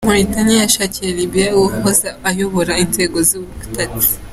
[0.07, 4.13] Moritaniya yashyikirije Libiya uwahoze ayobora inzego z’ubutasi